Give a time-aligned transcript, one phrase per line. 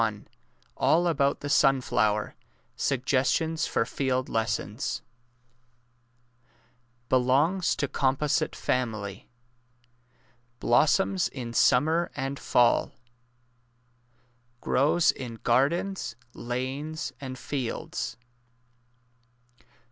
[0.01, 0.27] 207
[0.77, 2.33] ALL ABOUT THE SUNFLOWER
[2.75, 5.03] SUGGESTIONS FOR FIELD LESSONS
[7.07, 9.29] Belongs to composite family.
[10.59, 12.93] Blossoms in smnmer and fall.
[14.59, 18.17] Grows in gardens, lanes, and fields.